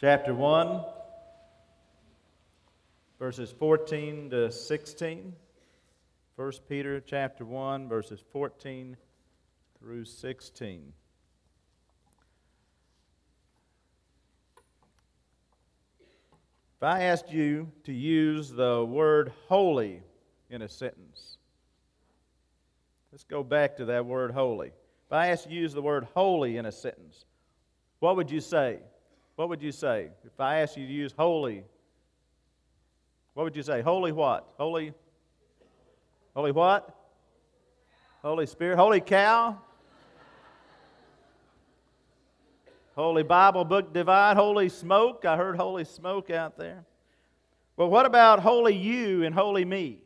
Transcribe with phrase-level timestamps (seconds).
[0.00, 0.80] chapter 1,
[3.18, 5.34] verses 14 to 16.
[6.36, 8.96] 1 Peter chapter 1, verses 14
[9.80, 10.92] through 16.
[16.76, 20.04] If I asked you to use the word holy
[20.48, 21.38] in a sentence,
[23.10, 24.68] let's go back to that word holy.
[24.68, 27.24] If I asked you to use the word holy in a sentence,
[27.98, 28.78] what would you say?
[29.38, 30.08] What would you say?
[30.24, 31.62] If I asked you to use holy,
[33.34, 33.82] what would you say?
[33.82, 34.44] Holy what?
[34.58, 34.92] Holy
[36.34, 36.92] Holy what?
[38.20, 38.78] Holy Spirit.
[38.78, 39.56] Holy cow.
[42.96, 44.34] Holy Bible book divine.
[44.34, 45.24] Holy smoke.
[45.24, 46.84] I heard holy smoke out there.
[47.76, 49.98] Well, what about holy you and holy me?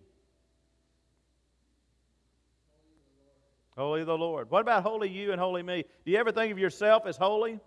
[3.78, 4.50] Holy the Lord.
[4.50, 5.86] What about holy you and holy me?
[6.04, 7.60] Do you ever think of yourself as holy?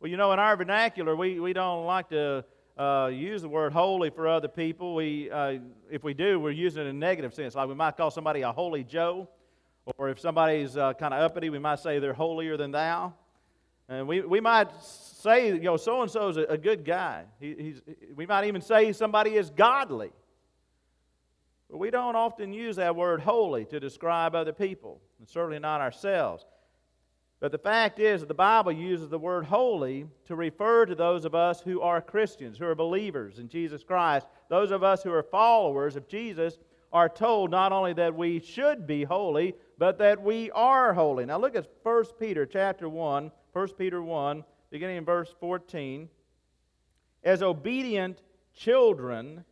[0.00, 2.44] Well, you know, in our vernacular, we, we don't like to
[2.76, 4.94] uh, use the word holy for other people.
[4.94, 5.58] We, uh,
[5.90, 7.54] if we do, we're using it in a negative sense.
[7.54, 9.28] Like we might call somebody a holy Joe,
[9.98, 13.14] or if somebody's uh, kind of uppity, we might say they're holier than thou.
[13.88, 17.24] And we, we might say, you know, so and so is a, good guy.
[17.38, 17.82] He, he's,
[18.14, 20.10] we might even say somebody is godly.
[21.70, 25.80] But we don't often use that word holy to describe other people, and certainly not
[25.80, 26.44] ourselves.
[27.42, 31.24] But the fact is that the Bible uses the word holy to refer to those
[31.24, 34.28] of us who are Christians, who are believers in Jesus Christ.
[34.48, 36.60] Those of us who are followers of Jesus
[36.92, 41.26] are told not only that we should be holy, but that we are holy.
[41.26, 46.08] Now look at 1 Peter chapter 1, 1 Peter 1, beginning in verse 14.
[47.24, 48.22] As obedient
[48.54, 49.44] children,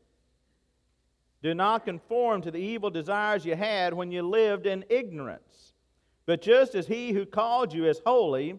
[1.43, 5.70] do not conform to the evil desires you had when you lived in ignorance.
[6.31, 8.57] But just as he who called you is holy,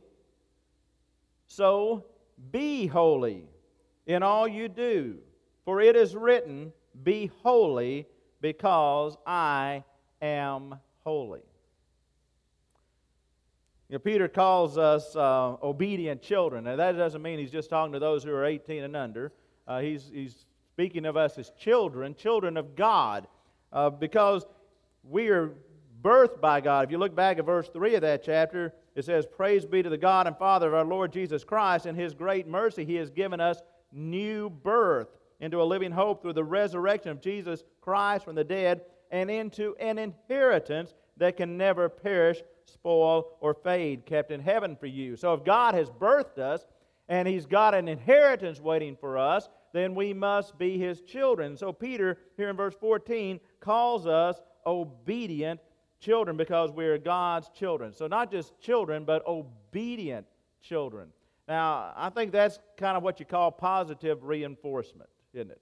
[1.47, 2.03] so
[2.51, 3.45] be holy
[4.05, 5.19] in all you do.
[5.63, 8.07] For it is written, Be holy,
[8.41, 9.85] because I
[10.21, 10.75] am
[11.05, 11.39] holy.
[13.87, 16.65] You know, Peter calls us uh, obedient children.
[16.65, 19.31] Now, that doesn't mean he's just talking to those who are 18 and under.
[19.65, 23.27] Uh, he's, he's speaking of us as children, children of God,
[23.71, 24.45] uh, because
[25.05, 25.53] we are
[26.01, 26.85] birthed by God.
[26.85, 29.89] If you look back at verse 3 of that chapter, it says, Praise be to
[29.89, 31.85] the God and Father of our Lord Jesus Christ.
[31.85, 35.07] In his great mercy, he has given us new birth
[35.39, 38.81] into a living hope through the resurrection of Jesus Christ from the dead
[39.11, 44.87] and into an inheritance that can never perish, spoil, or fade, kept in heaven for
[44.87, 45.15] you.
[45.15, 46.65] So if God has birthed us
[47.09, 51.57] and he's got an inheritance waiting for us, then we must be his children.
[51.57, 55.59] So Peter, here in verse 14, calls us obedient
[56.01, 57.93] children because we're God's children.
[57.93, 60.25] So, not just children, but obedient
[60.61, 61.09] children.
[61.47, 65.61] Now, I think that's kind of what you call positive reinforcement, isn't it?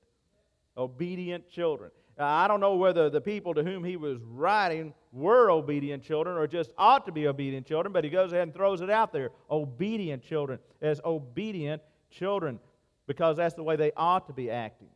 [0.77, 1.91] Obedient children.
[2.17, 6.37] Now, I don't know whether the people to whom he was writing were obedient children
[6.37, 9.13] or just ought to be obedient children, but he goes ahead and throws it out
[9.13, 9.31] there.
[9.49, 12.59] Obedient children as obedient children
[13.07, 14.89] because that's the way they ought to be acting.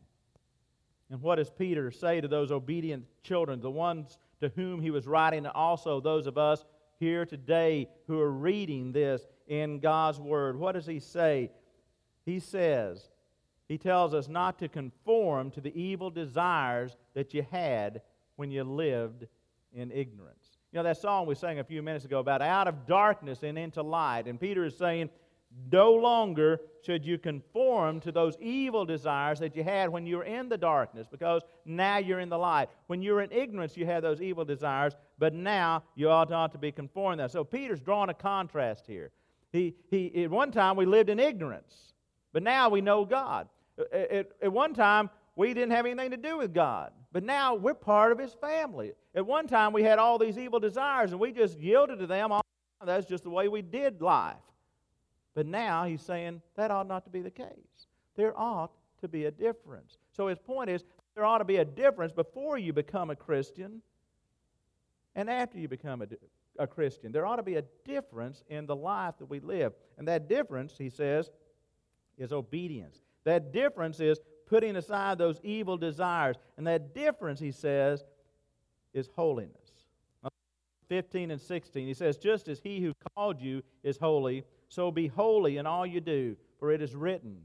[1.13, 5.06] And what does Peter say to those obedient children, the ones to whom he was
[5.06, 6.66] writing, and also those of us
[7.00, 10.57] here today who are reading this in God's Word.
[10.57, 11.51] What does he say?
[12.25, 13.12] He says,
[13.68, 18.01] he tells us not to conform to the evil desires that you had
[18.38, 19.28] when you lived
[19.72, 20.57] in ignorance.
[20.72, 23.56] You know that song we sang a few minutes ago about out of darkness and
[23.59, 24.25] into light.
[24.25, 25.12] And Peter is saying,
[25.72, 30.24] no longer should you conform to those evil desires that you had when you were
[30.24, 32.69] in the darkness, because now you're in the light.
[32.88, 36.52] When you were in ignorance, you had those evil desires, but now you ought not
[36.52, 37.30] to be conformed to them.
[37.30, 39.12] So Peter's drawing a contrast here.
[39.52, 41.94] He, he, at one time, we lived in ignorance,
[42.34, 43.47] but now we know God.
[43.92, 47.74] At, at one time, we didn't have anything to do with God, but now we're
[47.74, 48.94] part of His family.
[49.16, 52.31] At one time, we had all these evil desires, and we just yielded to them.
[52.84, 54.36] That's just the way we did life.
[55.36, 57.88] But now he's saying that ought not to be the case.
[58.16, 58.72] There ought
[59.02, 59.98] to be a difference.
[60.12, 60.84] So his point is
[61.16, 63.81] there ought to be a difference before you become a Christian
[65.16, 66.07] and after you become a,
[66.57, 67.12] a Christian.
[67.12, 69.74] There ought to be a difference in the life that we live.
[69.98, 71.30] And that difference, he says,
[72.18, 73.02] is obedience.
[73.24, 76.38] That difference is putting aside those evil desires.
[76.57, 78.04] And that difference, he says,
[78.94, 79.57] is holiness.
[80.24, 80.30] Uh,
[80.90, 84.44] 15 and 16, he says, Just as he who called you is holy,
[84.74, 87.38] so be holy in all you do, for it is written,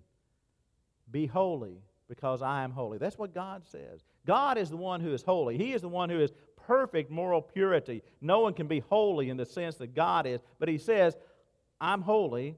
[1.10, 2.96] Be holy, because I am holy.
[2.96, 4.02] That's what God says.
[4.26, 5.58] God is the one who is holy.
[5.58, 6.32] He is the one who is
[6.66, 8.02] perfect moral purity.
[8.22, 11.16] No one can be holy in the sense that God is, but He says,
[11.78, 12.56] I'm holy.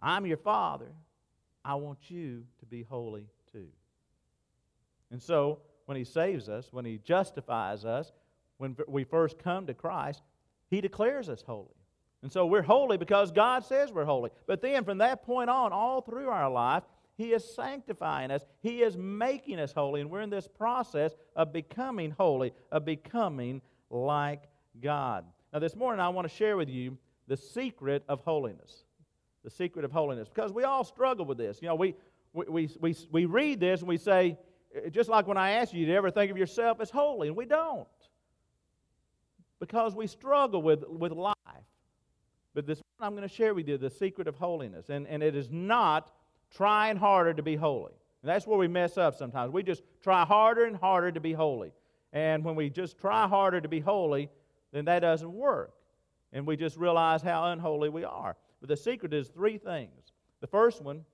[0.00, 0.90] I'm your father.
[1.64, 3.68] I want you to be holy too.
[5.12, 8.12] And so, when he saves us, when he justifies us,
[8.58, 10.22] when we first come to Christ,
[10.68, 11.83] he declares us holy.
[12.24, 14.30] And so we're holy because God says we're holy.
[14.46, 16.82] But then from that point on, all through our life,
[17.18, 18.46] He is sanctifying us.
[18.62, 20.00] He is making us holy.
[20.00, 23.60] And we're in this process of becoming holy, of becoming
[23.90, 24.44] like
[24.82, 25.26] God.
[25.52, 26.96] Now, this morning, I want to share with you
[27.28, 28.84] the secret of holiness.
[29.44, 30.26] The secret of holiness.
[30.34, 31.60] Because we all struggle with this.
[31.60, 31.94] You know, we,
[32.32, 34.38] we, we, we, we read this and we say,
[34.92, 37.28] just like when I ask you, do you ever think of yourself as holy?
[37.28, 37.86] And we don't.
[39.60, 41.33] Because we struggle with, with life.
[42.54, 44.88] But this I'm going to share with you the secret of holiness.
[44.88, 46.10] And, and it is not
[46.54, 47.92] trying harder to be holy.
[48.22, 49.52] And that's where we mess up sometimes.
[49.52, 51.72] We just try harder and harder to be holy.
[52.12, 54.30] And when we just try harder to be holy,
[54.72, 55.74] then that doesn't work.
[56.32, 58.36] And we just realize how unholy we are.
[58.60, 60.12] But the secret is three things.
[60.40, 61.04] The first one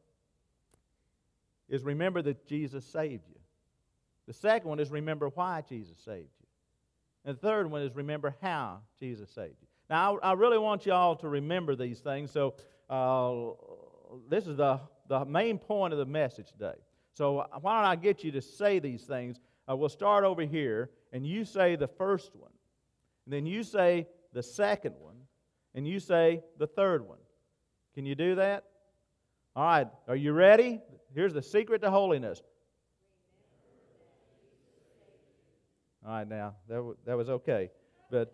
[1.68, 3.40] is remember that Jesus saved you.
[4.26, 6.46] The second one is remember why Jesus saved you.
[7.24, 9.68] And the third one is remember how Jesus saved you.
[9.90, 12.30] Now, I, I really want you all to remember these things.
[12.30, 12.54] So,
[12.88, 13.54] uh,
[14.28, 16.76] this is the, the main point of the message today.
[17.12, 19.40] So, why don't I get you to say these things?
[19.68, 22.52] Uh, we'll start over here, and you say the first one,
[23.26, 25.16] and then you say the second one,
[25.74, 27.18] and you say the third one.
[27.94, 28.64] Can you do that?
[29.56, 30.80] All right, are you ready?
[31.14, 32.40] Here's the secret to holiness.
[36.06, 37.70] All right, now, that, w- that was okay.
[38.10, 38.32] But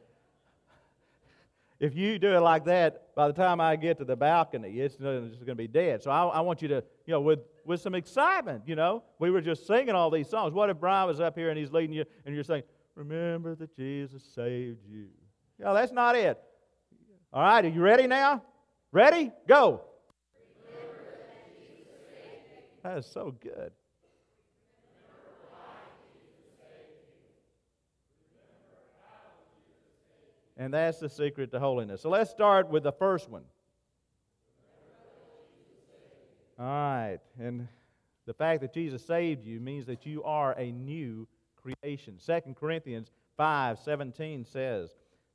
[1.79, 4.95] if you do it like that, by the time I get to the balcony, it's,
[4.95, 6.03] just going to be dead.
[6.03, 9.03] So I, I, want you to, you know, with, with some excitement, you know.
[9.19, 10.55] We were just singing all these songs.
[10.55, 12.63] What if Brian was up here and he's leading you and you're saying,
[12.97, 15.09] Remember that Jesus saved you?
[15.59, 16.41] Know, that's not it.
[17.33, 18.43] All right, are you ready now?
[18.91, 19.31] Ready?
[19.47, 19.83] Go.
[22.83, 23.73] That is so good.
[30.57, 32.01] And that's the secret to holiness.
[32.01, 33.45] So let's start with the first one.
[36.59, 37.19] All right.
[37.39, 37.69] And
[38.25, 42.19] the fact that Jesus saved you means that you are a new creation.
[42.25, 44.91] 2 Corinthians 5 17 says,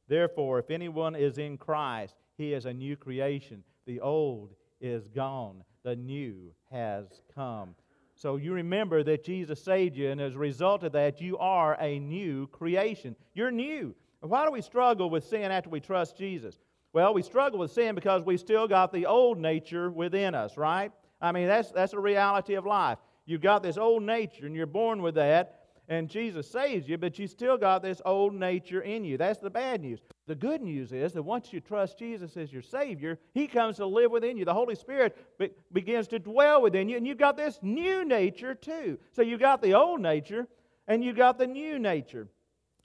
[0.08, 3.64] Therefore, if anyone is in Christ, he is a new creation.
[3.86, 7.76] The old is gone, the new has come.
[8.16, 11.78] So you remember that Jesus saved you, and as a result of that, you are
[11.80, 13.16] a new creation.
[13.34, 13.96] You're new.
[14.22, 16.56] Why do we struggle with sin after we trust Jesus?
[16.94, 20.92] Well, we struggle with sin because we still got the old nature within us, right?
[21.20, 23.00] I mean, that's, that's a reality of life.
[23.26, 27.18] You've got this old nature, and you're born with that, and Jesus saves you, but
[27.18, 29.18] you still got this old nature in you.
[29.18, 30.00] That's the bad news.
[30.28, 33.86] The good news is that once you trust Jesus as your Savior, He comes to
[33.86, 34.46] live within you.
[34.46, 38.54] The Holy Spirit be- begins to dwell within you, and you've got this new nature
[38.54, 39.00] too.
[39.12, 40.48] So you've got the old nature,
[40.88, 42.28] and you've got the new nature.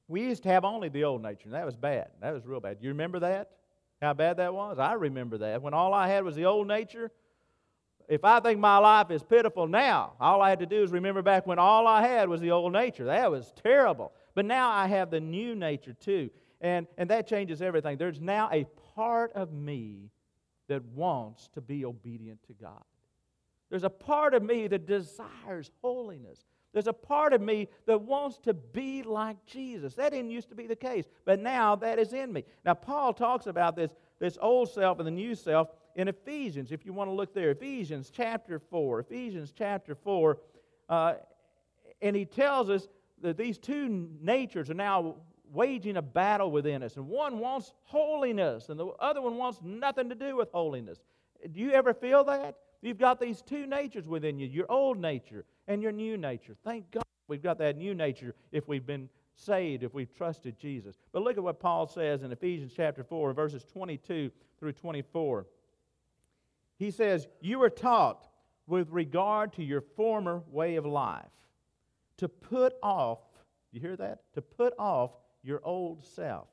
[0.08, 2.08] We used to have only the old nature, and that was bad.
[2.20, 2.78] That was real bad.
[2.80, 3.50] You remember that?
[4.00, 4.78] How bad that was?
[4.78, 5.62] I remember that.
[5.62, 7.10] When all I had was the old nature,
[8.08, 11.22] if I think my life is pitiful now, all I had to do is remember
[11.22, 13.06] back when all I had was the old nature.
[13.06, 14.12] That was terrible.
[14.34, 16.30] But now I have the new nature too.
[16.60, 17.96] And, and that changes everything.
[17.96, 20.10] There's now a part of me
[20.68, 22.82] that wants to be obedient to God.
[23.70, 26.44] There's a part of me that desires holiness.
[26.76, 29.94] There's a part of me that wants to be like Jesus.
[29.94, 32.44] That didn't used to be the case, but now that is in me.
[32.66, 36.84] Now, Paul talks about this, this old self and the new self in Ephesians, if
[36.84, 37.52] you want to look there.
[37.52, 39.00] Ephesians chapter 4.
[39.00, 40.38] Ephesians chapter 4.
[40.90, 41.14] Uh,
[42.02, 42.88] and he tells us
[43.22, 45.14] that these two natures are now
[45.50, 46.98] waging a battle within us.
[46.98, 50.98] And one wants holiness, and the other one wants nothing to do with holiness.
[51.50, 52.56] Do you ever feel that?
[52.82, 56.56] You've got these two natures within you your old nature and your new nature.
[56.64, 60.96] Thank God we've got that new nature if we've been saved, if we've trusted Jesus.
[61.12, 65.46] But look at what Paul says in Ephesians chapter 4, verses 22 through 24.
[66.78, 68.28] He says, You were taught
[68.66, 71.24] with regard to your former way of life
[72.18, 73.18] to put off,
[73.72, 74.20] you hear that?
[74.34, 75.10] To put off
[75.42, 76.48] your old self,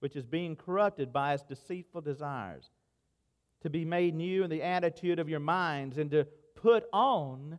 [0.00, 2.70] which is being corrupted by its deceitful desires
[3.62, 7.58] to be made new in the attitude of your minds and to put on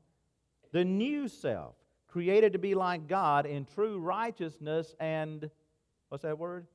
[0.74, 1.75] the new self,
[2.08, 5.50] created to be like God in true righteousness and,
[6.10, 6.68] what's that word?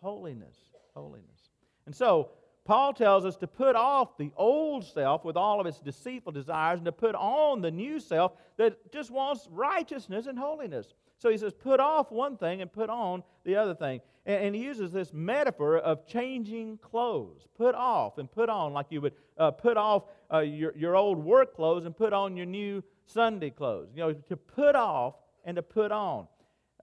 [0.00, 0.56] Holiness.
[0.94, 1.50] Holiness.
[1.86, 2.30] And so,
[2.64, 6.78] Paul tells us to put off the old self with all of its deceitful desires
[6.78, 10.92] and to put on the new self that just wants righteousness and holiness.
[11.16, 14.02] So he says, put off one thing and put on the other thing.
[14.26, 17.48] And, and he uses this metaphor of changing clothes.
[17.56, 21.16] Put off and put on, like you would uh, put off uh, your, your old
[21.16, 23.88] work clothes and put on your new Sunday clothes.
[23.94, 26.26] You know, to put off and to put on.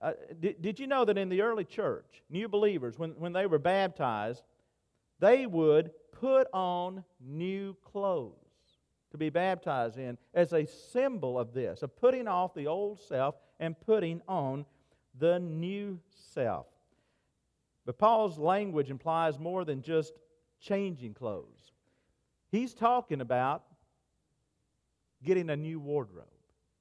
[0.02, 3.46] Uh, did, did you know that in the early church, new believers, when, when they
[3.46, 4.42] were baptized,
[5.20, 8.34] they would put on new clothes
[9.10, 13.36] to be baptized in as a symbol of this, of putting off the old self
[13.60, 14.66] and putting on
[15.18, 15.98] the new
[16.32, 16.66] self.
[17.86, 20.12] But Paul's language implies more than just
[20.60, 21.72] changing clothes.
[22.50, 23.64] He's talking about
[25.24, 26.26] getting a new wardrobe.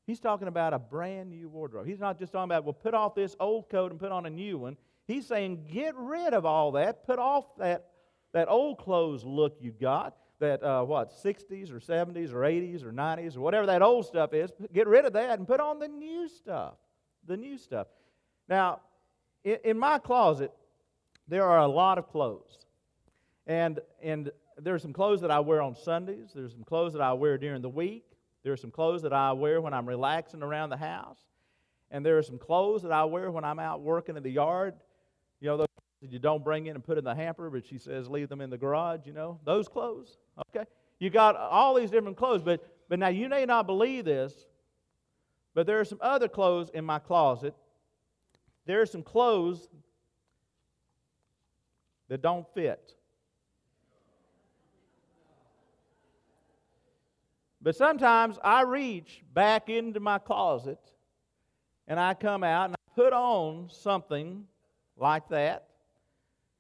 [0.06, 1.88] He's talking about a brand new wardrobe.
[1.88, 4.30] He's not just talking about, well, put off this old coat and put on a
[4.30, 4.77] new one.
[5.08, 7.06] He's saying, get rid of all that.
[7.06, 7.89] Put off that,
[8.34, 12.92] that old clothes look you got, that, uh, what, 60s or 70s or 80s or
[12.92, 14.51] 90s or whatever that old stuff is.
[14.74, 16.75] Get rid of that and put on the new stuff.
[17.25, 17.88] The new stuff.
[18.48, 18.82] Now,
[19.44, 20.51] in, in my closet,
[21.27, 22.60] there are a lot of clothes.
[23.48, 27.01] And, and there are some clothes that I wear on Sundays, there's some clothes that
[27.01, 28.06] I wear during the week.
[28.46, 31.18] There are some clothes that I wear when I'm relaxing around the house.
[31.90, 34.75] And there are some clothes that I wear when I'm out working in the yard.
[35.42, 35.68] You know, those
[36.04, 38.42] that you don't bring in and put in the hamper, but she says leave them
[38.42, 40.20] in the garage, you know, those clothes.
[40.56, 40.64] Okay?
[41.00, 44.46] You got all these different clothes, but, but now you may not believe this,
[45.56, 47.56] but there are some other clothes in my closet.
[48.68, 49.70] There are some clothes
[52.10, 52.94] that don't fit.
[57.66, 60.78] But sometimes I reach back into my closet
[61.88, 64.46] and I come out and I put on something
[64.96, 65.66] like that.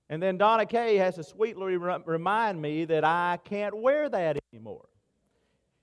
[0.09, 4.87] And then Donna Kay has to sweetly remind me that I can't wear that anymore.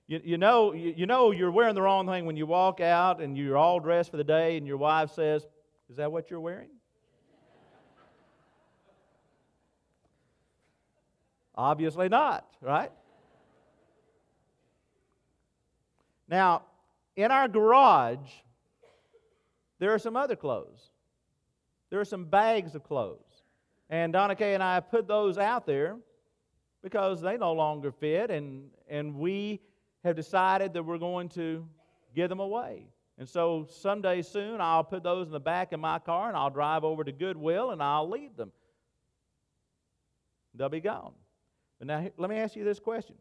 [0.07, 3.21] You, you, know, you, you know you're wearing the wrong thing when you walk out
[3.21, 5.47] and you're all dressed for the day and your wife says,
[5.89, 6.67] Is that what you're wearing?
[11.55, 12.91] Obviously not, right?
[16.27, 16.63] Now,
[17.15, 18.29] in our garage,
[19.79, 20.91] there are some other clothes.
[21.89, 23.43] There are some bags of clothes.
[23.89, 25.97] And Donna Kay and I put those out there
[26.81, 29.61] because they no longer fit, and, and we
[30.03, 31.65] have decided that we're going to
[32.15, 32.87] give them away.
[33.17, 36.49] And so someday soon, I'll put those in the back of my car and I'll
[36.49, 38.51] drive over to Goodwill and I'll leave them.
[40.55, 41.13] They'll be gone.
[41.79, 43.15] But now, let me ask you this question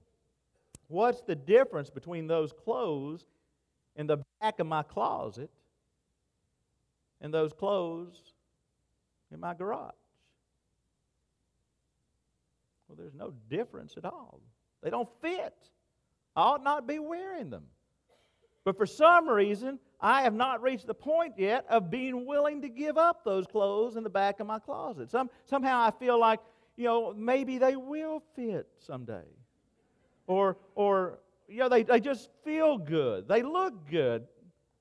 [0.88, 3.24] What's the difference between those clothes
[3.96, 5.50] in the back of my closet
[7.20, 8.20] and those clothes
[9.32, 9.92] in my garage?
[12.88, 14.40] Well, there's no difference at all.
[14.82, 15.54] They don't fit.
[16.36, 17.64] I ought not be wearing them.
[18.64, 22.68] But for some reason, I have not reached the point yet of being willing to
[22.68, 25.10] give up those clothes in the back of my closet.
[25.10, 26.40] Some, somehow I feel like,
[26.76, 29.24] you know, maybe they will fit someday
[30.32, 33.28] or, or you know, they, they just feel good.
[33.28, 34.26] They look good.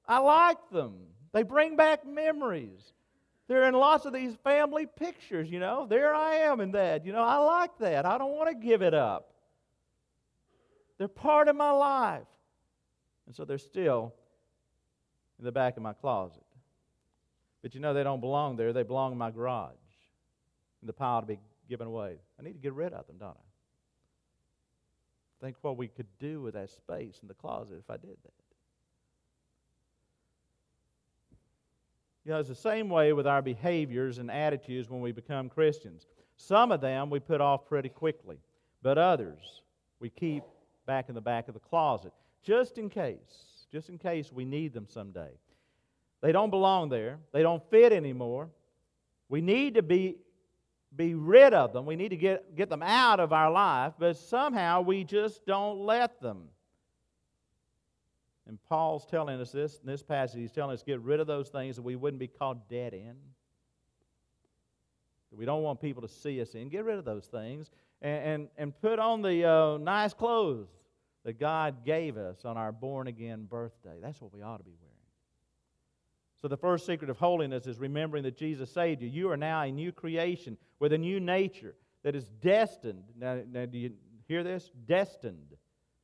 [0.08, 0.96] I like them.
[1.34, 2.93] They bring back memories.
[3.48, 5.86] They're in lots of these family pictures, you know.
[5.89, 7.05] There I am in that.
[7.05, 8.05] You know, I like that.
[8.05, 9.34] I don't want to give it up.
[10.98, 12.27] They're part of my life.
[13.27, 14.13] And so they're still
[15.39, 16.43] in the back of my closet.
[17.62, 18.74] But you know, they don't belong there.
[18.74, 19.72] They belong in my garage,
[20.81, 21.39] in the pile to be
[21.70, 22.17] given away.
[22.39, 23.50] I need to get rid of them, don't I?
[25.41, 28.33] Think what we could do with that space in the closet if I did that.
[32.24, 36.05] You know, it's the same way with our behaviors and attitudes when we become Christians.
[36.38, 38.38] Some of them we put off pretty quickly,
[38.83, 39.63] but others
[40.00, 40.43] we keep
[40.86, 44.74] back in the back of the closet just in case, just in case we need
[44.74, 45.31] them someday.
[46.21, 48.50] They don't belong there, they don't fit anymore.
[49.29, 50.17] We need to be
[50.95, 51.86] be rid of them.
[51.86, 55.79] We need to get, get them out of our life, but somehow we just don't
[55.79, 56.50] let them.
[58.48, 60.39] And Paul's telling us this in this passage.
[60.39, 63.15] He's telling us get rid of those things that we wouldn't be called dead in.
[65.31, 66.67] We don't want people to see us in.
[66.67, 67.71] Get rid of those things
[68.01, 70.67] and, and, and put on the uh, nice clothes
[71.24, 74.00] that God gave us on our born again birthday.
[74.01, 74.90] That's what we ought to be wearing.
[76.41, 79.07] So, the first secret of holiness is remembering that Jesus saved you.
[79.07, 83.03] You are now a new creation with a new nature that is destined.
[83.15, 83.91] Now, now, do you
[84.27, 84.71] hear this?
[84.88, 85.55] Destined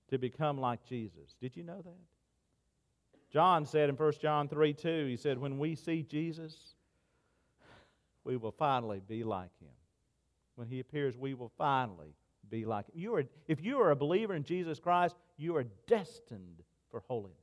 [0.10, 1.36] to become like Jesus.
[1.42, 1.98] Did you know that?
[3.32, 6.76] John said in 1 John 3 2, he said, When we see Jesus,
[8.24, 9.70] we will finally be like him.
[10.56, 12.14] When he appears, we will finally
[12.50, 12.94] be like him.
[12.96, 17.38] You are, if you are a believer in Jesus Christ, you are destined for holiness.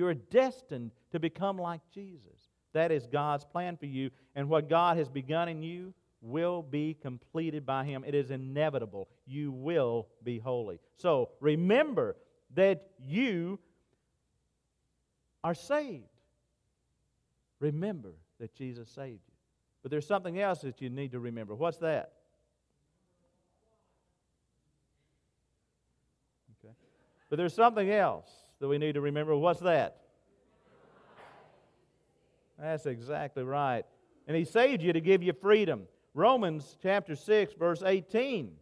[0.00, 2.48] You are destined to become like Jesus.
[2.72, 4.08] That is God's plan for you.
[4.34, 5.92] And what God has begun in you
[6.22, 8.02] will be completed by Him.
[8.06, 9.10] It is inevitable.
[9.26, 10.80] You will be holy.
[10.96, 12.16] So remember
[12.54, 13.58] that you
[15.44, 16.08] are saved.
[17.58, 19.34] Remember that Jesus saved you.
[19.82, 21.54] But there's something else that you need to remember.
[21.54, 22.12] What's that?
[26.64, 26.72] Okay.
[27.28, 28.30] But there's something else
[28.60, 29.34] that we need to remember.
[29.34, 29.96] What's that?
[32.58, 33.84] That's exactly right.
[34.28, 35.84] And He saved you to give you freedom.
[36.14, 38.52] Romans chapter 6, verse 18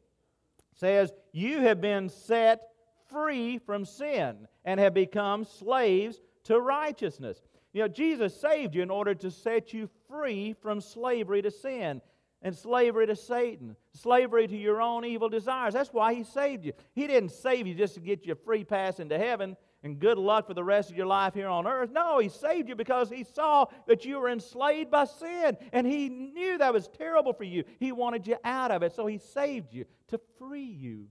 [0.74, 2.62] says, You have been set
[3.10, 7.42] free from sin and have become slaves to righteousness.
[7.72, 12.00] You know, Jesus saved you in order to set you free from slavery to sin
[12.40, 15.74] and slavery to Satan, slavery to your own evil desires.
[15.74, 16.72] That's why He saved you.
[16.94, 20.18] He didn't save you just to get you a free pass into heaven and good
[20.18, 21.90] luck for the rest of your life here on earth.
[21.92, 26.08] No, He saved you because He saw that you were enslaved by sin and He
[26.08, 27.64] knew that was terrible for you.
[27.78, 31.06] He wanted you out of it, so He saved you to free you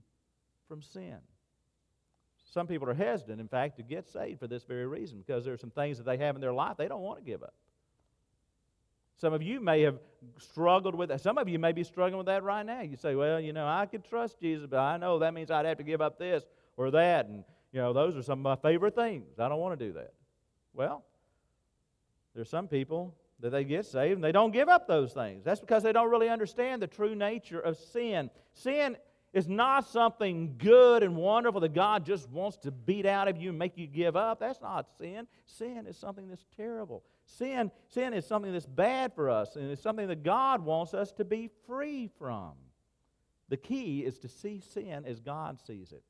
[0.68, 1.16] from sin.
[2.50, 5.54] Some people are hesitant, in fact, to get saved for this very reason because there
[5.54, 7.54] are some things that they have in their life they don't want to give up.
[9.16, 9.98] Some of you may have
[10.38, 11.20] struggled with that.
[11.20, 12.82] Some of you may be struggling with that right now.
[12.82, 15.66] You say, well, you know, I could trust Jesus, but I know that means I'd
[15.66, 16.44] have to give up this
[16.76, 17.26] or that.
[17.26, 19.38] And you know, those are some of my favorite things.
[19.38, 20.14] I don't want to do that.
[20.72, 21.04] Well,
[22.34, 25.44] there's some people that they get saved and they don't give up those things.
[25.44, 28.30] That's because they don't really understand the true nature of sin.
[28.54, 28.96] Sin
[29.32, 33.50] is not something good and wonderful that God just wants to beat out of you
[33.50, 34.40] and make you give up.
[34.40, 35.26] That's not sin.
[35.46, 37.04] Sin is something that's terrible.
[37.26, 41.12] Sin, sin is something that's bad for us, and it's something that God wants us
[41.12, 42.52] to be free from.
[43.50, 46.02] The key is to see sin as God sees it.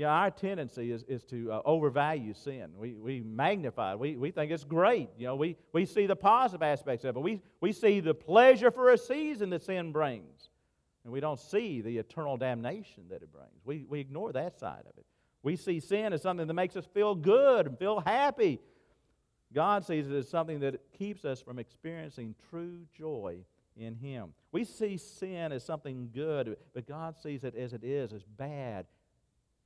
[0.00, 2.70] Yeah, our tendency is, is to uh, overvalue sin.
[2.78, 3.98] We, we magnify it.
[3.98, 5.10] We, we think it's great.
[5.18, 7.20] You know, we, we see the positive aspects of it.
[7.20, 10.48] We, we see the pleasure for a season that sin brings.
[11.04, 13.60] And we don't see the eternal damnation that it brings.
[13.66, 15.04] We, we ignore that side of it.
[15.42, 18.58] We see sin as something that makes us feel good and feel happy.
[19.52, 23.40] God sees it as something that keeps us from experiencing true joy
[23.76, 24.32] in Him.
[24.50, 28.86] We see sin as something good, but God sees it as it is, as bad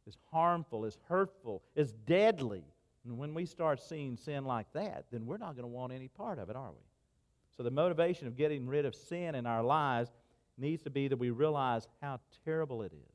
[0.06, 2.64] is harmful, is hurtful, is deadly.
[3.04, 6.08] And when we start seeing sin like that, then we're not going to want any
[6.08, 6.84] part of it, are we?
[7.56, 10.10] So the motivation of getting rid of sin in our lives
[10.58, 13.14] needs to be that we realize how terrible it is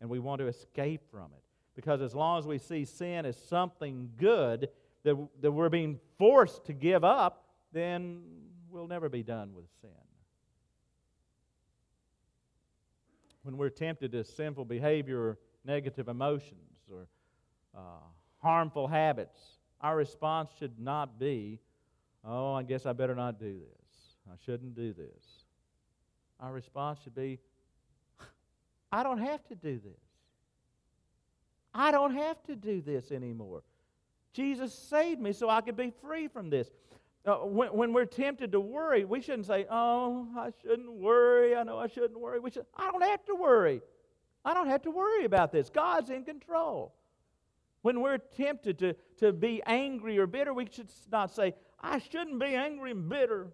[0.00, 1.42] and we want to escape from it.
[1.74, 4.68] Because as long as we see sin as something good
[5.02, 8.22] that, that we're being forced to give up, then
[8.70, 9.90] we'll never be done with sin.
[13.42, 17.06] When we're tempted to sinful behavior negative emotions or
[17.76, 18.02] uh,
[18.38, 19.38] harmful habits,
[19.80, 21.60] our response should not be,
[22.24, 23.84] oh, I guess I better not do this.
[24.30, 25.44] I shouldn't do this.
[26.40, 27.38] Our response should be,
[28.90, 30.00] I don't have to do this.
[31.74, 33.62] I don't have to do this anymore.
[34.32, 36.70] Jesus saved me so I could be free from this.
[37.26, 41.56] Uh, when, when, we're tempted to worry, we shouldn't say, Oh, I shouldn't worry.
[41.56, 42.38] I know I shouldn't worry.
[42.38, 43.80] We should, I don't have to worry.
[44.44, 45.70] I don't have to worry about this.
[45.70, 46.94] God's in control.
[47.82, 52.40] When we're tempted to, to be angry or bitter, we should not say, I shouldn't
[52.40, 53.52] be angry and bitter,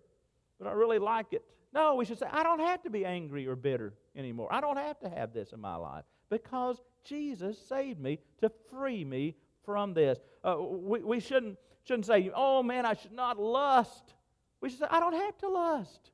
[0.59, 1.44] but I really like it.
[1.72, 4.48] No, we should say, I don't have to be angry or bitter anymore.
[4.50, 9.05] I don't have to have this in my life because Jesus saved me to free
[9.05, 10.18] me from this.
[10.44, 14.14] Uh, we, we shouldn't, shouldn't say, oh man, I should not lust.
[14.61, 16.11] We should say, I don't have to lust.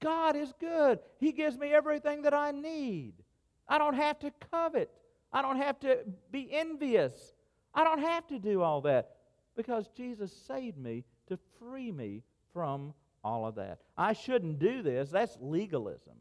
[0.00, 0.98] God is good.
[1.18, 3.14] He gives me everything that I need.
[3.68, 4.90] I don't have to covet.
[5.32, 5.98] I don't have to
[6.30, 7.34] be envious.
[7.74, 9.16] I don't have to do all that
[9.56, 13.80] because Jesus saved me to free me from all of that.
[13.96, 15.10] I shouldn't do this.
[15.10, 16.14] That's legalism.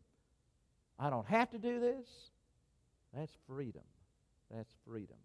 [0.97, 2.07] I don't have to do this.
[3.13, 3.83] That's freedom.
[4.53, 5.17] That's freedom.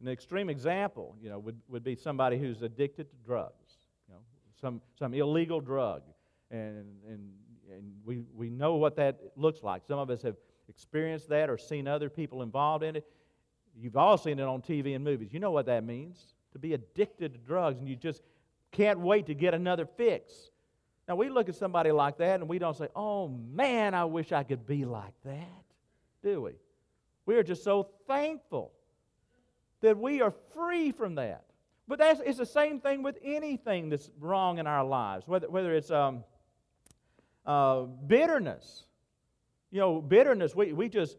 [0.00, 3.72] An extreme example, you know, would, would be somebody who's addicted to drugs,
[4.08, 4.20] you know,
[4.60, 6.02] some, some illegal drug.
[6.50, 7.32] And, and,
[7.70, 9.82] and we, we know what that looks like.
[9.88, 10.36] Some of us have
[10.68, 13.06] experienced that or seen other people involved in it.
[13.78, 15.32] You've all seen it on TV and movies.
[15.32, 18.22] You know what that means to be addicted to drugs and you just
[18.72, 20.32] can't wait to get another fix.
[21.06, 24.32] Now, we look at somebody like that and we don't say, oh man, I wish
[24.32, 25.64] I could be like that,
[26.22, 26.52] do we?
[27.26, 28.72] We are just so thankful
[29.82, 31.44] that we are free from that.
[31.86, 35.74] But that's, it's the same thing with anything that's wrong in our lives, whether, whether
[35.74, 36.24] it's um,
[37.44, 38.85] uh, bitterness
[39.76, 41.18] You know, bitterness, we, we just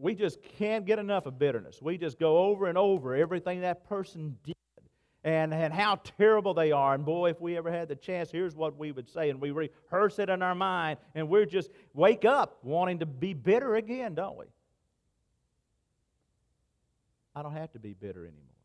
[0.00, 1.82] we just can't get enough of bitterness.
[1.82, 4.54] We just go over and over everything that person did
[5.22, 6.94] and, and how terrible they are.
[6.94, 9.28] And boy, if we ever had the chance, here's what we would say.
[9.28, 13.34] And we rehearse it in our mind, and we're just wake up wanting to be
[13.34, 14.46] bitter again, don't we?
[17.36, 18.56] I don't have to be bitter anymore.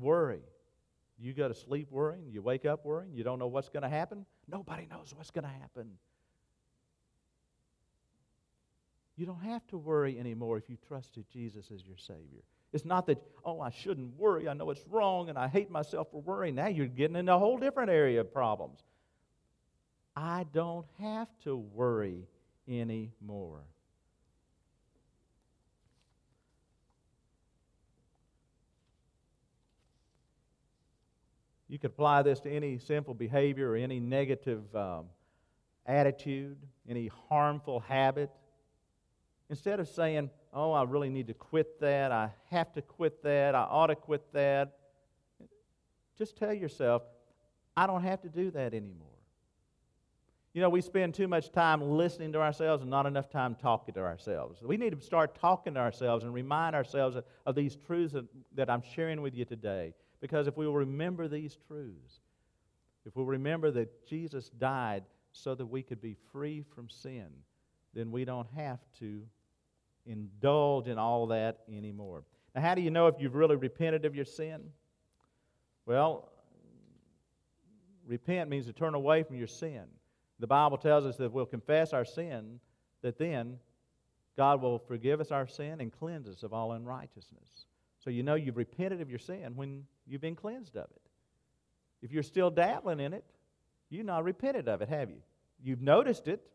[0.00, 0.42] Worry.
[1.20, 3.88] You go to sleep worrying, you wake up worrying, you don't know what's going to
[3.88, 4.26] happen.
[4.48, 5.92] Nobody knows what's going to happen.
[9.16, 12.42] You don't have to worry anymore if you trusted Jesus as your Savior.
[12.72, 14.48] It's not that, oh, I shouldn't worry.
[14.48, 16.56] I know it's wrong and I hate myself for worrying.
[16.56, 18.80] Now you're getting into a whole different area of problems.
[20.16, 22.26] I don't have to worry
[22.68, 23.62] anymore.
[31.68, 35.06] You could apply this to any sinful behavior or any negative um,
[35.86, 36.56] attitude,
[36.88, 38.30] any harmful habit.
[39.54, 43.54] Instead of saying, oh, I really need to quit that, I have to quit that,
[43.54, 44.78] I ought to quit that,
[46.18, 47.02] just tell yourself,
[47.76, 49.06] I don't have to do that anymore.
[50.54, 53.94] You know, we spend too much time listening to ourselves and not enough time talking
[53.94, 54.60] to ourselves.
[54.60, 58.24] We need to start talking to ourselves and remind ourselves of, of these truths that,
[58.56, 59.94] that I'm sharing with you today.
[60.20, 62.18] Because if we will remember these truths,
[63.06, 67.28] if we'll remember that Jesus died so that we could be free from sin,
[67.94, 69.22] then we don't have to
[70.06, 72.24] indulge in all that anymore.
[72.54, 74.62] Now, how do you know if you've really repented of your sin?
[75.86, 76.30] Well,
[78.06, 79.84] repent means to turn away from your sin.
[80.38, 82.60] The Bible tells us that we'll confess our sin,
[83.02, 83.58] that then
[84.36, 87.66] God will forgive us our sin and cleanse us of all unrighteousness.
[87.98, 91.02] So you know you've repented of your sin when you've been cleansed of it.
[92.02, 93.24] If you're still dabbling in it,
[93.88, 95.22] you've not repented of it, have you?
[95.62, 96.46] You've noticed it,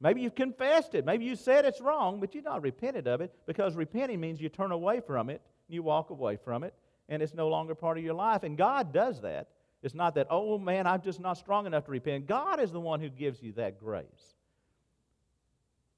[0.00, 1.04] Maybe you've confessed it.
[1.04, 4.48] Maybe you said it's wrong, but you've not repented of it because repenting means you
[4.48, 6.74] turn away from it, you walk away from it,
[7.08, 8.42] and it's no longer part of your life.
[8.42, 9.48] And God does that.
[9.82, 12.26] It's not that, oh man, I'm just not strong enough to repent.
[12.26, 14.34] God is the one who gives you that grace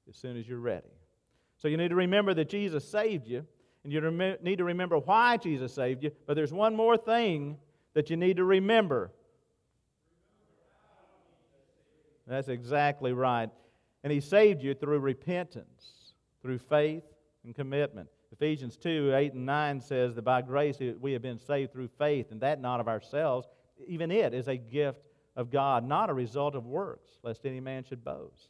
[0.09, 0.87] as soon as you're ready.
[1.57, 3.45] So you need to remember that Jesus saved you,
[3.83, 6.11] and you rem- need to remember why Jesus saved you.
[6.25, 7.57] But there's one more thing
[7.93, 9.11] that you need to remember.
[12.27, 13.49] That's exactly right.
[14.03, 17.03] And he saved you through repentance, through faith
[17.43, 18.09] and commitment.
[18.31, 22.31] Ephesians 2 8 and 9 says that by grace we have been saved through faith,
[22.31, 23.47] and that not of ourselves.
[23.87, 25.01] Even it is a gift
[25.35, 28.49] of God, not a result of works, lest any man should boast.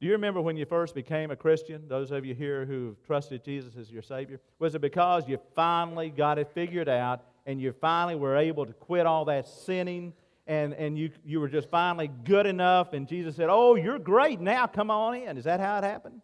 [0.00, 1.88] Do you remember when you first became a Christian?
[1.88, 4.40] Those of you here who've trusted Jesus as your Savior?
[4.58, 8.72] Was it because you finally got it figured out and you finally were able to
[8.72, 10.12] quit all that sinning
[10.46, 14.40] and, and you, you were just finally good enough, and Jesus said, Oh, you're great
[14.40, 15.38] now, come on in.
[15.38, 16.20] Is that how it happened?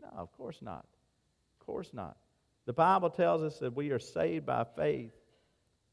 [0.00, 0.84] No, of course not.
[1.60, 2.16] Of course not.
[2.66, 5.12] The Bible tells us that we are saved by faith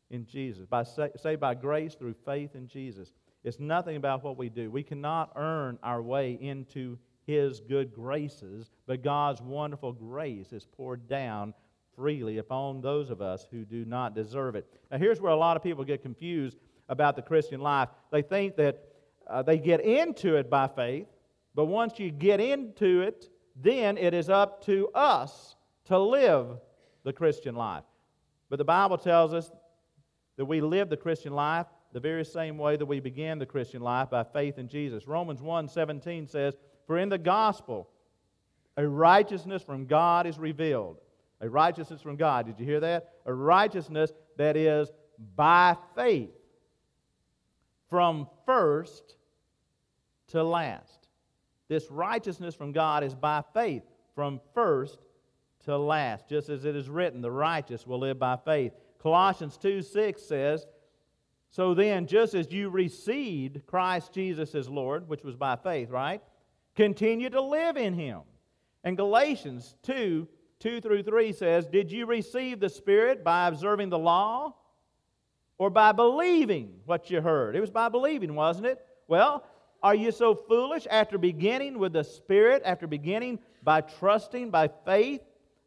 [0.09, 3.13] in Jesus, by saved by grace through faith in Jesus.
[3.43, 4.69] It's nothing about what we do.
[4.69, 11.07] We cannot earn our way into His good graces, but God's wonderful grace is poured
[11.07, 11.53] down
[11.95, 14.67] freely upon those of us who do not deserve it.
[14.91, 16.57] Now, here's where a lot of people get confused
[16.89, 17.89] about the Christian life.
[18.11, 18.83] They think that
[19.27, 21.07] uh, they get into it by faith,
[21.53, 26.57] but once you get into it, then it is up to us to live
[27.03, 27.83] the Christian life.
[28.49, 29.49] But the Bible tells us
[30.37, 33.81] that we live the Christian life the very same way that we began the Christian
[33.81, 35.07] life by faith in Jesus.
[35.07, 37.89] Romans 1 17 says, For in the gospel,
[38.75, 40.97] a righteousness from God is revealed.
[41.39, 42.47] A righteousness from God.
[42.47, 43.13] Did you hear that?
[43.25, 44.91] A righteousness that is
[45.35, 46.31] by faith
[47.89, 49.15] from first
[50.27, 51.07] to last.
[51.67, 54.99] This righteousness from God is by faith, from first
[55.65, 56.27] to last.
[56.27, 58.73] Just as it is written, the righteous will live by faith.
[58.99, 60.65] Colossians 2 6 says,
[61.49, 66.21] So then, just as you received Christ Jesus as Lord, which was by faith, right?
[66.75, 68.21] Continue to live in him.
[68.83, 70.27] And Galatians 2
[70.59, 74.55] 2 through 3 says, Did you receive the Spirit by observing the law?
[75.57, 77.55] Or by believing what you heard?
[77.55, 78.85] It was by believing, wasn't it?
[79.07, 79.43] Well,
[79.81, 85.21] are you so foolish after beginning with the Spirit, after beginning by trusting, by faith?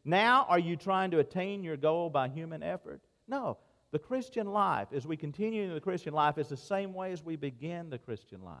[0.05, 3.01] Now, are you trying to attain your goal by human effort?
[3.27, 3.57] No.
[3.91, 7.23] The Christian life, as we continue in the Christian life, is the same way as
[7.23, 8.57] we begin the Christian life.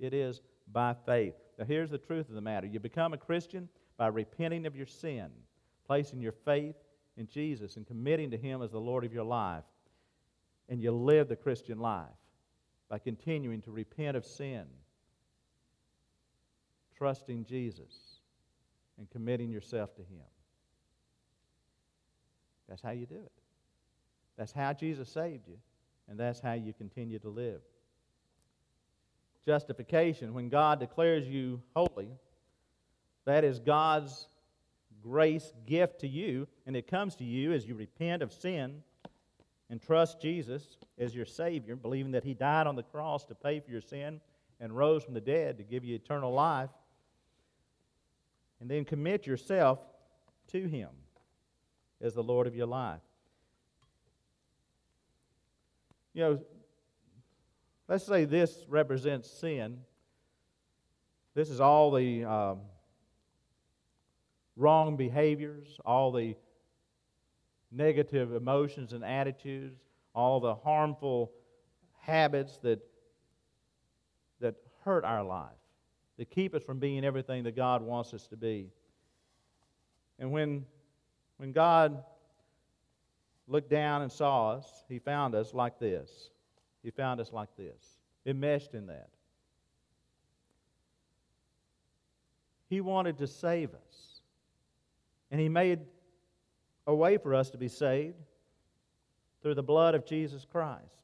[0.00, 0.40] It is
[0.72, 1.34] by faith.
[1.58, 4.86] Now, here's the truth of the matter you become a Christian by repenting of your
[4.86, 5.30] sin,
[5.86, 6.74] placing your faith
[7.16, 9.64] in Jesus, and committing to Him as the Lord of your life
[10.68, 12.08] and you live the Christian life
[12.88, 14.64] by continuing to repent of sin,
[16.96, 18.20] trusting Jesus,
[18.98, 20.26] and committing yourself to Him.
[22.68, 23.32] That's how you do it.
[24.36, 25.58] That's how Jesus saved you,
[26.08, 27.60] and that's how you continue to live.
[29.44, 32.10] Justification, when God declares you holy,
[33.24, 34.28] that is God's
[35.02, 38.82] grace gift to you, and it comes to you as you repent of sin
[39.72, 43.58] and trust Jesus as your Savior, believing that He died on the cross to pay
[43.58, 44.20] for your sin
[44.60, 46.68] and rose from the dead to give you eternal life.
[48.60, 49.78] And then commit yourself
[50.48, 50.90] to Him
[52.02, 53.00] as the Lord of your life.
[56.12, 56.40] You know,
[57.88, 59.78] let's say this represents sin.
[61.34, 62.60] This is all the um,
[64.54, 66.36] wrong behaviors, all the
[67.72, 69.80] negative emotions and attitudes,
[70.14, 71.32] all the harmful
[72.00, 72.80] habits that,
[74.40, 74.54] that
[74.84, 75.48] hurt our life,
[76.18, 78.68] that keep us from being everything that God wants us to be.
[80.18, 80.66] And when,
[81.38, 82.04] when God
[83.48, 86.30] looked down and saw us, He found us like this.
[86.82, 89.08] He found us like this, enmeshed in that.
[92.68, 94.20] He wanted to save us.
[95.30, 95.80] And He made
[96.86, 98.16] a way for us to be saved
[99.42, 101.02] through the blood of Jesus Christ.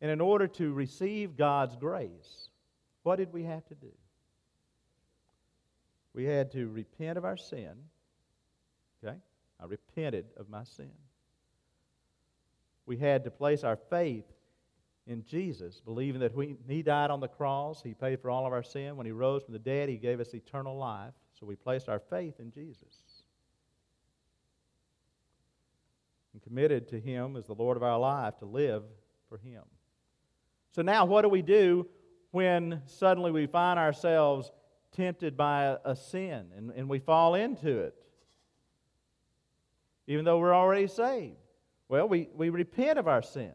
[0.00, 2.48] And in order to receive God's grace,
[3.02, 3.92] what did we have to do?
[6.14, 7.72] We had to repent of our sin.
[9.04, 9.16] Okay?
[9.60, 10.90] I repented of my sin.
[12.86, 14.24] We had to place our faith
[15.06, 18.52] in Jesus, believing that we, He died on the cross, He paid for all of
[18.52, 18.96] our sin.
[18.96, 21.14] When He rose from the dead, He gave us eternal life.
[21.38, 23.22] So we placed our faith in Jesus
[26.32, 28.82] and committed to Him as the Lord of our life to live
[29.28, 29.62] for Him.
[30.72, 31.86] So now, what do we do
[32.32, 34.50] when suddenly we find ourselves
[34.92, 37.94] tempted by a, a sin and, and we fall into it?
[40.08, 41.36] Even though we're already saved.
[41.88, 43.52] Well, we, we repent of our sin.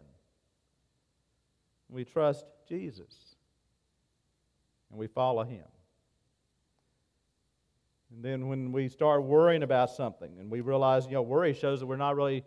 [1.90, 3.36] We trust Jesus.
[4.90, 5.66] And we follow Him.
[8.14, 11.80] And then when we start worrying about something and we realize, you know, worry shows
[11.80, 12.44] that we're not really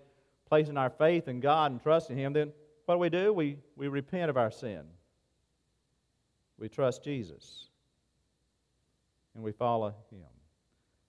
[0.49, 2.53] placing our faith in God and trusting Him, then
[2.85, 3.33] what do we do?
[3.33, 4.83] We, we repent of our sin.
[6.59, 7.69] We trust Jesus.
[9.35, 10.29] And we follow Him.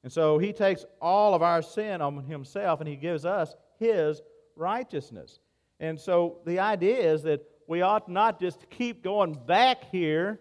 [0.03, 4.21] And so He takes all of our sin on Himself and He gives us His
[4.55, 5.39] righteousness.
[5.79, 10.39] And so the idea is that we ought not just keep going back here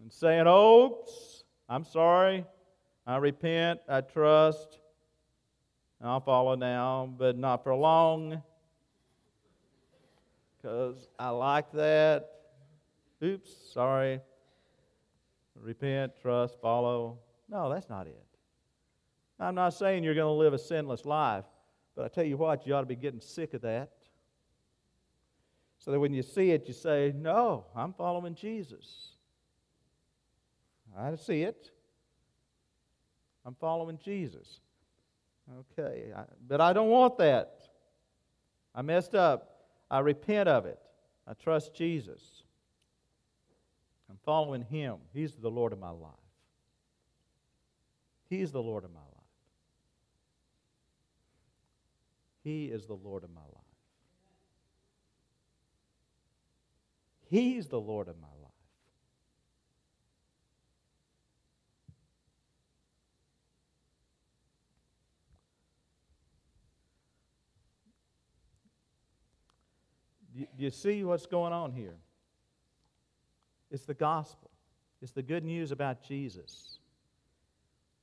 [0.00, 2.46] and saying, oops, I'm sorry,
[3.08, 4.80] I repent, I trust,
[6.02, 8.42] I'll follow now, but not for long
[10.56, 12.28] because I like that.
[13.24, 14.20] Oops, sorry.
[15.54, 17.18] Repent, trust, follow.
[17.48, 18.26] No, that's not it.
[19.40, 21.46] I'm not saying you're going to live a sinless life,
[21.96, 23.90] but I tell you what, you ought to be getting sick of that.
[25.78, 29.12] So that when you see it, you say, No, I'm following Jesus.
[30.94, 31.70] I see it.
[33.44, 34.60] I'm following Jesus.
[35.78, 37.60] Okay, I, but I don't want that.
[38.74, 39.54] I messed up.
[39.90, 40.78] I repent of it.
[41.26, 42.42] I trust Jesus.
[44.10, 44.96] I'm following Him.
[45.12, 46.12] He's the Lord of my life.
[48.28, 49.08] He's the Lord of my life.
[52.44, 53.52] He is the Lord of my life.
[57.30, 58.37] He's the Lord of my life.
[70.38, 71.96] Do you see what's going on here?
[73.70, 74.50] It's the gospel,
[75.02, 76.78] it's the good news about Jesus.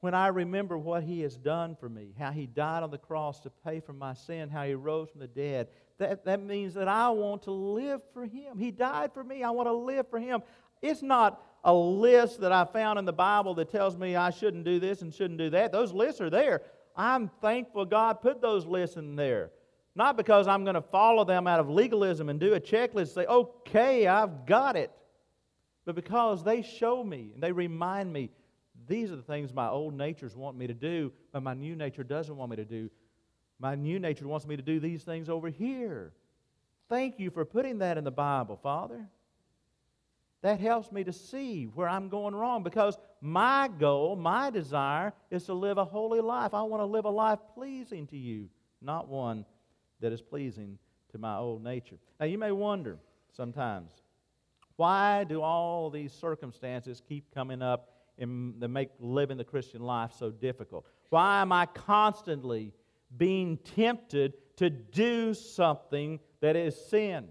[0.02, 3.40] When I remember what he has done for me, how he died on the cross
[3.40, 5.68] to pay for my sin, how he rose from the dead,
[5.98, 8.60] that, that means that I want to live for him.
[8.60, 9.42] He died for me.
[9.42, 10.44] I want to live for him.
[10.82, 14.66] It's not a list that I found in the Bible that tells me I shouldn't
[14.66, 15.72] do this and shouldn't do that.
[15.72, 16.62] Those lists are there.
[16.96, 19.50] I'm thankful God put those lists in there.
[19.96, 23.10] Not because I'm going to follow them out of legalism and do a checklist and
[23.10, 24.92] say, okay, I've got it.
[25.86, 28.30] But because they show me and they remind me
[28.88, 32.04] these are the things my old natures want me to do, but my new nature
[32.04, 32.90] doesn't want me to do.
[33.58, 36.12] My new nature wants me to do these things over here.
[36.90, 39.08] Thank you for putting that in the Bible, Father.
[40.42, 45.46] That helps me to see where I'm going wrong because my goal, my desire is
[45.46, 46.54] to live a holy life.
[46.54, 48.50] I want to live a life pleasing to you,
[48.82, 49.46] not one
[50.02, 50.78] that is pleasing
[51.12, 51.98] to my old nature.
[52.20, 52.98] Now, you may wonder
[53.36, 53.92] sometimes
[54.76, 60.32] why do all these circumstances keep coming up and make living the Christian life so
[60.32, 60.86] difficult?
[61.10, 62.74] Why am I constantly
[63.16, 67.30] being tempted to do something that is sin?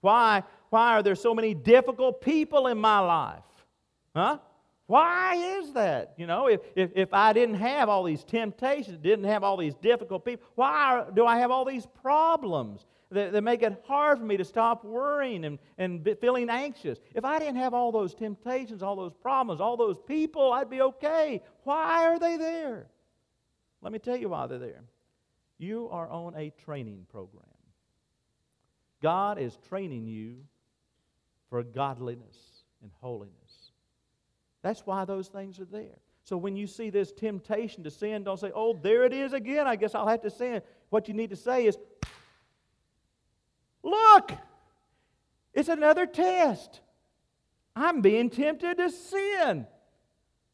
[0.00, 3.42] Why, why are there so many difficult people in my life?
[4.14, 4.38] Huh?
[4.88, 6.14] Why is that?
[6.16, 9.74] You know, if, if, if I didn't have all these temptations, didn't have all these
[9.74, 14.24] difficult people, why do I have all these problems that, that make it hard for
[14.24, 16.98] me to stop worrying and, and feeling anxious?
[17.14, 20.80] If I didn't have all those temptations, all those problems, all those people, I'd be
[20.80, 21.42] okay.
[21.64, 22.86] Why are they there?
[23.82, 24.84] Let me tell you why they're there.
[25.58, 27.44] You are on a training program.
[29.02, 30.36] God is training you
[31.50, 32.38] for godliness
[32.80, 33.67] and holiness.
[34.62, 35.98] That's why those things are there.
[36.24, 39.66] So when you see this temptation to sin, don't say, oh, there it is again.
[39.66, 40.60] I guess I'll have to sin.
[40.90, 41.78] What you need to say is,
[43.82, 44.32] look,
[45.54, 46.80] it's another test.
[47.74, 49.66] I'm being tempted to sin,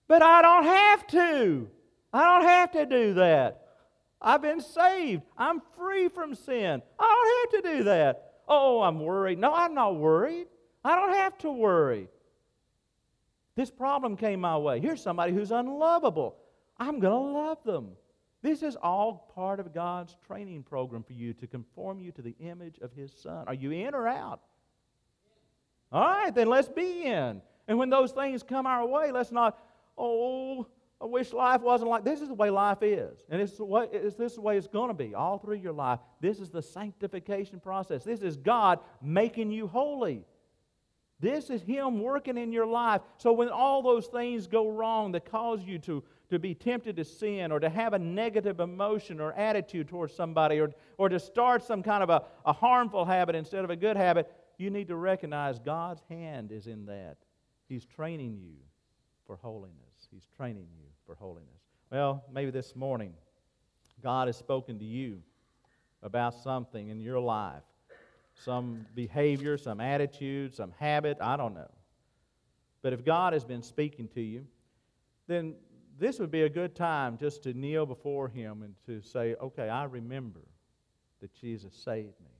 [0.06, 1.68] but I don't have to.
[2.12, 3.62] I don't have to do that.
[4.20, 5.22] I've been saved.
[5.36, 6.82] I'm free from sin.
[6.98, 8.32] I don't have to do that.
[8.46, 9.38] Oh, I'm worried.
[9.38, 10.46] No, I'm not worried.
[10.84, 12.08] I don't have to worry.
[13.56, 14.80] This problem came my way.
[14.80, 16.36] Here's somebody who's unlovable.
[16.78, 17.92] I'm going to love them.
[18.42, 22.34] This is all part of God's training program for you to conform you to the
[22.40, 23.44] image of His Son.
[23.46, 24.40] Are you in or out?
[25.90, 27.40] All right, then let's be in.
[27.68, 29.58] And when those things come our way, let's not,
[29.96, 30.66] oh,
[31.00, 32.20] I wish life wasn't like this.
[32.20, 33.24] is the way life is.
[33.30, 35.72] And it's, what, it's this is the way it's going to be all through your
[35.72, 36.00] life.
[36.20, 38.04] This is the sanctification process.
[38.04, 40.24] This is God making you holy.
[41.20, 43.00] This is Him working in your life.
[43.18, 47.04] So when all those things go wrong that cause you to, to be tempted to
[47.04, 51.62] sin or to have a negative emotion or attitude towards somebody or, or to start
[51.62, 54.96] some kind of a, a harmful habit instead of a good habit, you need to
[54.96, 57.16] recognize God's hand is in that.
[57.68, 58.56] He's training you
[59.26, 60.08] for holiness.
[60.10, 61.48] He's training you for holiness.
[61.90, 63.14] Well, maybe this morning
[64.02, 65.22] God has spoken to you
[66.02, 67.62] about something in your life
[68.34, 71.70] some behavior, some attitude, some habit, I don't know.
[72.82, 74.46] But if God has been speaking to you,
[75.26, 75.54] then
[75.98, 79.68] this would be a good time just to kneel before Him and to say, okay,
[79.68, 80.40] I remember
[81.20, 82.30] that Jesus saved me.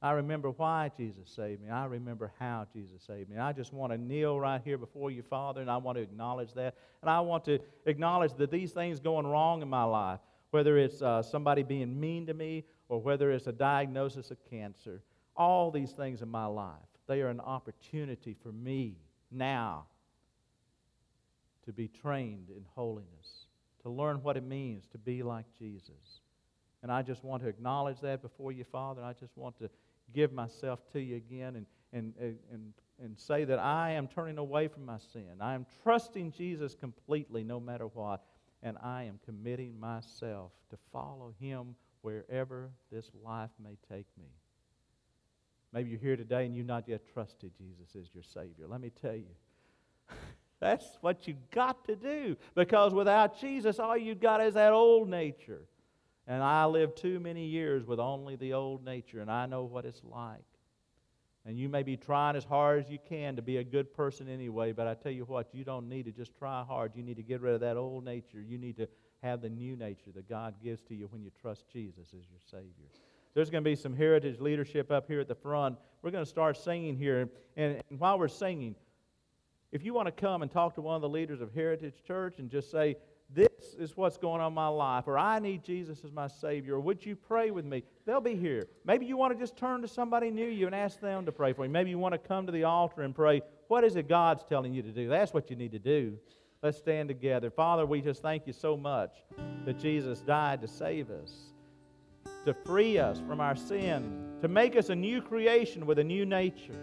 [0.00, 1.70] I remember why Jesus saved me.
[1.70, 3.38] I remember how Jesus saved me.
[3.38, 6.52] I just want to kneel right here before you, Father, and I want to acknowledge
[6.54, 6.74] that.
[7.02, 10.18] And I want to acknowledge that these things going wrong in my life,
[10.50, 15.02] whether it's uh, somebody being mean to me or whether it's a diagnosis of cancer,
[15.36, 16.76] all these things in my life.
[17.06, 18.96] They are an opportunity for me
[19.30, 19.86] now
[21.64, 23.46] to be trained in holiness,
[23.82, 26.20] to learn what it means to be like Jesus.
[26.82, 29.02] And I just want to acknowledge that before you, Father.
[29.02, 29.70] I just want to
[30.12, 32.14] give myself to you again and, and,
[32.50, 35.40] and, and say that I am turning away from my sin.
[35.40, 38.24] I am trusting Jesus completely no matter what.
[38.64, 44.30] And I am committing myself to follow him wherever this life may take me.
[45.72, 48.66] Maybe you're here today and you've not yet trusted Jesus as your Savior.
[48.68, 49.26] Let me tell you,
[50.60, 52.36] that's what you've got to do.
[52.54, 55.62] Because without Jesus, all you've got is that old nature.
[56.26, 59.84] And I lived too many years with only the old nature, and I know what
[59.84, 60.44] it's like.
[61.44, 64.28] And you may be trying as hard as you can to be a good person
[64.28, 66.92] anyway, but I tell you what, you don't need to just try hard.
[66.94, 68.40] You need to get rid of that old nature.
[68.40, 68.86] You need to
[69.22, 72.40] have the new nature that God gives to you when you trust Jesus as your
[72.48, 72.86] Savior.
[73.34, 75.78] There's going to be some heritage leadership up here at the front.
[76.02, 77.20] We're going to start singing here.
[77.56, 78.74] And, and while we're singing,
[79.70, 82.38] if you want to come and talk to one of the leaders of Heritage Church
[82.38, 82.96] and just say,
[83.30, 86.74] This is what's going on in my life, or I need Jesus as my Savior,
[86.74, 87.82] or would you pray with me?
[88.04, 88.66] They'll be here.
[88.84, 91.54] Maybe you want to just turn to somebody near you and ask them to pray
[91.54, 91.70] for you.
[91.70, 93.40] Maybe you want to come to the altar and pray.
[93.68, 95.08] What is it God's telling you to do?
[95.08, 96.18] That's what you need to do.
[96.62, 97.50] Let's stand together.
[97.50, 99.24] Father, we just thank you so much
[99.64, 101.51] that Jesus died to save us
[102.44, 106.26] to free us from our sin, to make us a new creation with a new
[106.26, 106.78] nature,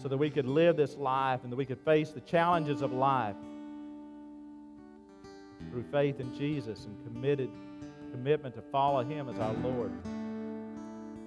[0.00, 2.92] so that we could live this life and that we could face the challenges of
[2.92, 3.36] life
[5.70, 7.50] through faith in Jesus and committed
[8.10, 9.92] commitment to follow Him as our Lord.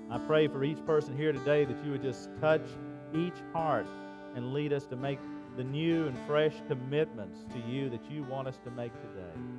[0.09, 2.65] I pray for each person here today that you would just touch
[3.13, 3.87] each heart
[4.35, 5.19] and lead us to make
[5.57, 9.50] the new and fresh commitments to you that you want us to make today.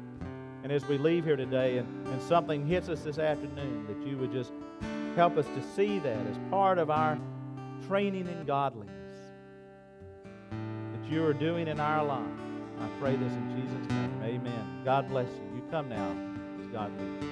[0.63, 4.17] And as we leave here today and, and something hits us this afternoon, that you
[4.17, 4.53] would just
[5.17, 7.19] help us to see that as part of our
[7.87, 8.91] training in godliness
[10.51, 12.27] that you are doing in our life.
[12.81, 14.21] I pray this in Jesus' name.
[14.23, 14.83] Amen.
[14.85, 15.57] God bless you.
[15.57, 16.17] You come now
[16.61, 17.32] as God leads.